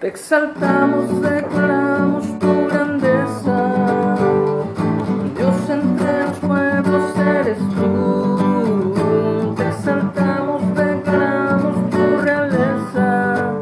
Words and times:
Te 0.00 0.06
exaltamos, 0.06 1.20
declaramos 1.20 2.38
tu 2.38 2.68
grandeza. 2.68 4.14
Dios 5.36 5.70
entre 5.70 6.22
los 6.24 6.38
pueblos 6.38 7.18
eres 7.18 7.58
tú. 7.74 9.54
Te 9.56 9.66
exaltamos, 9.66 10.62
declaramos 10.76 11.90
tu 11.90 12.16
realeza. 12.22 13.54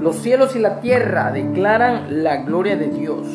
Los 0.00 0.16
cielos 0.16 0.56
y 0.56 0.58
la 0.58 0.80
tierra 0.80 1.30
declaran 1.32 2.22
la 2.22 2.38
gloria 2.38 2.76
de 2.76 2.88
Dios. 2.88 3.26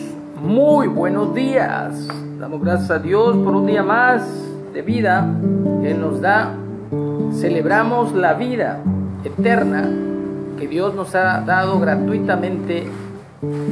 Muy 0.42 0.88
buenos 0.88 1.34
días. 1.34 2.08
Damos 2.40 2.62
gracias 2.62 2.92
a 2.92 3.00
Dios 3.00 3.38
por 3.38 3.56
un 3.56 3.66
día 3.66 3.84
más 3.84 4.28
de 4.74 4.82
vida 4.82 5.28
que 5.82 5.94
nos 5.94 6.22
da. 6.22 6.56
Celebramos 7.34 8.14
la 8.14 8.34
vida 8.34 8.80
eterna 9.24 9.90
que 10.60 10.68
Dios 10.68 10.94
nos 10.94 11.16
ha 11.16 11.42
dado 11.42 11.80
gratuitamente 11.80 12.86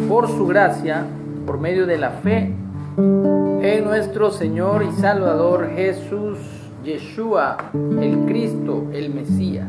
por 0.08 0.28
su 0.28 0.48
gracia, 0.48 1.06
por 1.46 1.60
medio 1.60 1.86
de 1.86 1.98
la 1.98 2.10
fe 2.10 2.54
en 2.98 3.84
nuestro 3.84 4.32
Señor 4.32 4.84
y 4.84 4.92
Salvador 5.00 5.70
Jesús, 5.76 6.40
Yeshua, 6.84 7.58
el 7.74 8.26
Cristo, 8.26 8.88
el 8.94 9.14
Mesías. 9.14 9.68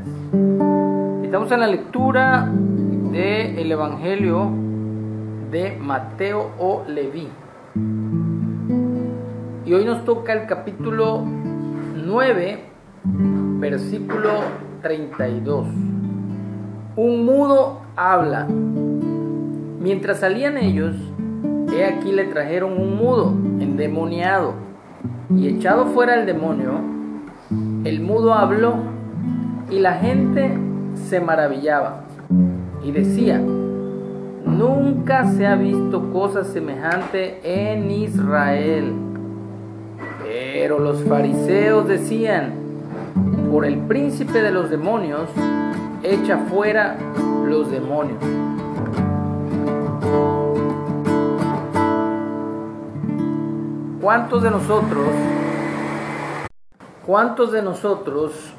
Estamos 1.33 1.51
en 1.51 1.61
la 1.61 1.67
lectura 1.67 2.47
del 3.11 3.73
Evangelio 3.73 4.51
de 5.51 5.79
Mateo 5.81 6.51
o 6.59 6.85
Leví. 6.87 7.27
Y 9.65 9.73
hoy 9.73 9.83
nos 9.87 10.05
toca 10.05 10.35
el 10.35 10.47
capítulo 10.47 11.23
9, 11.25 12.65
versículo 13.61 14.29
32. 14.83 15.69
Un 16.97 17.25
mudo 17.25 17.81
habla. 17.97 18.47
Mientras 19.81 20.21
salían 20.21 20.59
ellos, 20.59 20.95
he 21.75 21.87
aquí 21.87 22.13
le 22.13 22.25
trajeron 22.25 22.79
un 22.79 22.99
mudo, 22.99 23.31
endemoniado, 23.59 24.53
y 25.35 25.49
echado 25.49 25.87
fuera 25.87 26.15
el 26.15 26.27
demonio, 26.27 26.73
el 27.85 28.03
mudo 28.03 28.35
habló, 28.35 28.75
y 29.71 29.79
la 29.79 29.95
gente 29.95 30.59
se 30.95 31.21
maravillaba, 31.21 32.03
y 32.83 32.93
decía, 32.93 33.39
nunca 33.39 35.31
se 35.33 35.47
ha 35.47 35.55
visto 35.55 36.13
cosa 36.13 36.45
semejante 36.45 37.41
en 37.45 37.91
Israel. 37.91 38.93
Pero 40.25 40.79
los 40.79 41.03
fariseos 41.05 41.87
decían, 41.89 42.53
por 43.51 43.65
el 43.65 43.79
príncipe 43.79 44.41
de 44.41 44.51
los 44.51 44.71
demonios, 44.71 45.29
echa 46.03 46.39
fuera 46.39 46.97
los 47.47 47.71
demonios. 47.71 48.19
¿Cuántos 54.01 54.43
de 54.43 54.51
nosotros, 54.51 55.09
cuántos 57.07 57.53
de 57.53 57.63
nosotros 57.63 58.53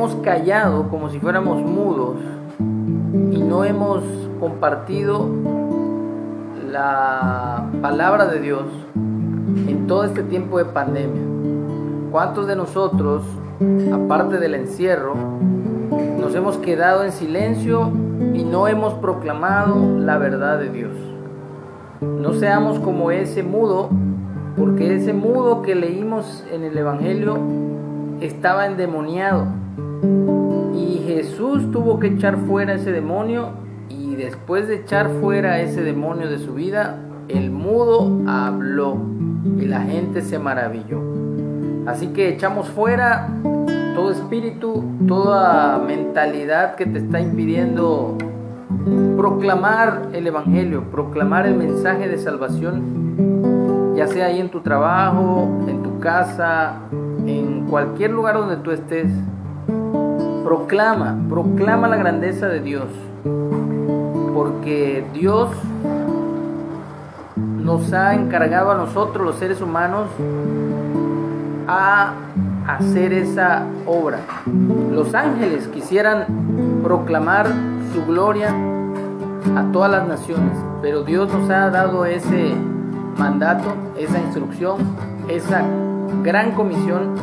hemos 0.00 0.14
callado 0.22 0.88
como 0.88 1.10
si 1.10 1.20
fuéramos 1.20 1.60
mudos 1.60 2.16
y 2.58 3.38
no 3.42 3.64
hemos 3.64 4.02
compartido 4.40 5.28
la 6.70 7.68
palabra 7.82 8.24
de 8.24 8.40
Dios 8.40 8.62
en 8.96 9.86
todo 9.86 10.04
este 10.04 10.22
tiempo 10.22 10.56
de 10.56 10.64
pandemia? 10.64 11.20
¿Cuántos 12.10 12.46
de 12.46 12.56
nosotros, 12.56 13.24
aparte 13.92 14.38
del 14.38 14.54
encierro, 14.54 15.16
nos 16.18 16.34
hemos 16.34 16.56
quedado 16.56 17.04
en 17.04 17.12
silencio 17.12 17.90
y 18.32 18.42
no 18.42 18.68
hemos 18.68 18.94
proclamado 18.94 19.98
la 19.98 20.16
verdad 20.16 20.60
de 20.60 20.70
Dios? 20.70 20.92
No 22.00 22.32
seamos 22.32 22.78
como 22.78 23.10
ese 23.10 23.42
mudo, 23.42 23.90
porque 24.56 24.96
ese 24.96 25.12
mudo 25.12 25.60
que 25.60 25.74
leímos 25.74 26.42
en 26.50 26.64
el 26.64 26.78
Evangelio 26.78 27.36
estaba 28.22 28.64
endemoniado. 28.64 29.59
Y 30.74 31.02
Jesús 31.06 31.70
tuvo 31.72 31.98
que 31.98 32.08
echar 32.08 32.36
fuera 32.36 32.74
ese 32.74 32.92
demonio 32.92 33.50
y 33.88 34.16
después 34.16 34.68
de 34.68 34.76
echar 34.76 35.10
fuera 35.20 35.60
ese 35.60 35.82
demonio 35.82 36.28
de 36.28 36.38
su 36.38 36.54
vida, 36.54 36.98
el 37.28 37.50
mudo 37.50 38.28
habló 38.28 38.96
y 39.58 39.66
la 39.66 39.82
gente 39.82 40.22
se 40.22 40.38
maravilló. 40.38 41.00
Así 41.86 42.08
que 42.08 42.28
echamos 42.28 42.68
fuera 42.68 43.28
todo 43.94 44.10
espíritu, 44.10 44.84
toda 45.06 45.78
mentalidad 45.78 46.76
que 46.76 46.86
te 46.86 46.98
está 46.98 47.20
impidiendo 47.20 48.16
proclamar 49.16 50.08
el 50.12 50.26
Evangelio, 50.26 50.84
proclamar 50.90 51.46
el 51.46 51.56
mensaje 51.56 52.08
de 52.08 52.18
salvación, 52.18 53.94
ya 53.96 54.06
sea 54.06 54.26
ahí 54.26 54.40
en 54.40 54.50
tu 54.50 54.60
trabajo, 54.60 55.48
en 55.66 55.82
tu 55.82 55.98
casa, 56.00 56.76
en 57.26 57.66
cualquier 57.66 58.12
lugar 58.12 58.36
donde 58.36 58.56
tú 58.56 58.70
estés. 58.70 59.10
Proclama, 60.44 61.16
proclama 61.28 61.88
la 61.88 61.96
grandeza 61.96 62.48
de 62.48 62.60
Dios, 62.60 62.88
porque 64.34 65.04
Dios 65.12 65.50
nos 67.36 67.92
ha 67.92 68.14
encargado 68.14 68.70
a 68.70 68.74
nosotros, 68.74 69.24
los 69.26 69.36
seres 69.36 69.60
humanos, 69.60 70.08
a 71.68 72.14
hacer 72.66 73.12
esa 73.12 73.64
obra. 73.86 74.18
Los 74.90 75.14
ángeles 75.14 75.68
quisieran 75.68 76.24
proclamar 76.82 77.46
su 77.92 78.04
gloria 78.06 78.54
a 79.56 79.72
todas 79.72 79.90
las 79.90 80.08
naciones, 80.08 80.56
pero 80.82 81.02
Dios 81.02 81.32
nos 81.32 81.48
ha 81.50 81.70
dado 81.70 82.04
ese 82.06 82.54
mandato, 83.18 83.74
esa 83.96 84.18
instrucción, 84.18 84.78
esa 85.28 85.62
gran 86.22 86.52
comisión 86.52 87.14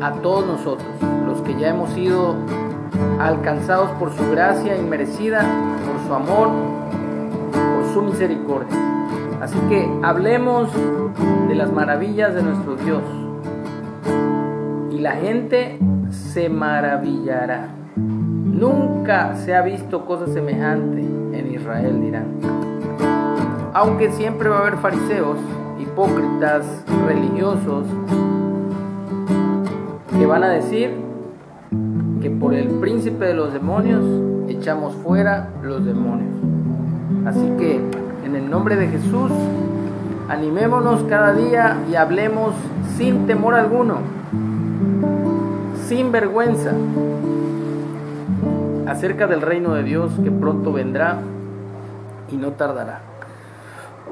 a 0.00 0.12
todos 0.22 0.46
nosotros, 0.46 0.88
los 1.26 1.40
que 1.42 1.58
ya 1.58 1.68
hemos 1.68 1.90
sido 1.90 2.36
alcanzados 3.20 3.90
por 3.92 4.12
su 4.12 4.30
gracia 4.30 4.76
inmerecida, 4.76 5.40
por 5.86 6.06
su 6.06 6.14
amor, 6.14 6.48
por 7.52 7.92
su 7.92 8.02
misericordia. 8.02 8.76
Así 9.40 9.58
que 9.68 9.88
hablemos 10.02 10.68
de 11.48 11.54
las 11.54 11.72
maravillas 11.72 12.34
de 12.34 12.42
nuestro 12.42 12.76
Dios 12.76 13.02
y 14.90 14.98
la 14.98 15.12
gente 15.12 15.78
se 16.10 16.48
maravillará. 16.48 17.68
Nunca 17.96 19.36
se 19.36 19.54
ha 19.54 19.62
visto 19.62 20.04
cosa 20.04 20.26
semejante 20.26 21.00
en 21.00 21.54
Israel, 21.54 22.00
dirán. 22.00 22.26
Aunque 23.74 24.10
siempre 24.10 24.48
va 24.48 24.56
a 24.56 24.60
haber 24.60 24.76
fariseos, 24.78 25.38
hipócritas, 25.78 26.84
religiosos, 27.06 27.86
que 30.18 30.26
van 30.26 30.42
a 30.42 30.48
decir 30.48 30.90
que 32.20 32.28
por 32.28 32.52
el 32.52 32.68
príncipe 32.80 33.26
de 33.26 33.34
los 33.34 33.52
demonios 33.52 34.04
echamos 34.48 34.94
fuera 34.96 35.50
los 35.62 35.84
demonios. 35.84 36.32
Así 37.24 37.52
que 37.56 37.80
en 38.24 38.34
el 38.34 38.50
nombre 38.50 38.74
de 38.74 38.88
Jesús, 38.88 39.30
animémonos 40.28 41.04
cada 41.04 41.32
día 41.34 41.76
y 41.88 41.94
hablemos 41.94 42.52
sin 42.96 43.28
temor 43.28 43.54
alguno, 43.54 43.98
sin 45.86 46.10
vergüenza, 46.10 46.72
acerca 48.88 49.28
del 49.28 49.40
reino 49.40 49.74
de 49.74 49.84
Dios 49.84 50.10
que 50.24 50.32
pronto 50.32 50.72
vendrá 50.72 51.18
y 52.32 52.36
no 52.36 52.52
tardará. 52.52 53.02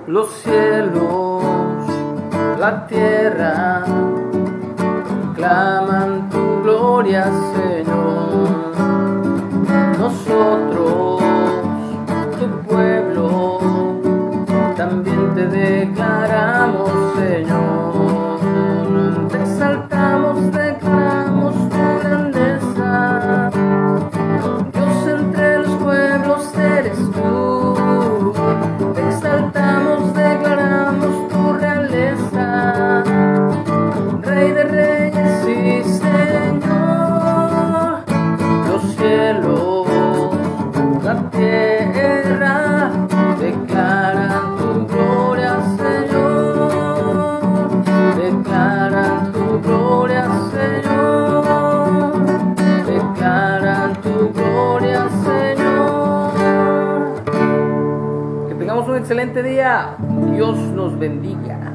Los 0.06 0.32
cielos, 0.34 1.42
la 2.60 2.86
tierra, 2.86 3.84
claman 5.46 6.28
tu 6.28 6.62
gloria, 6.62 7.24
Señor. 7.24 7.65
Excelente 59.06 59.40
día. 59.40 59.96
Dios 60.34 60.56
nos 60.74 60.98
bendiga. 60.98 61.65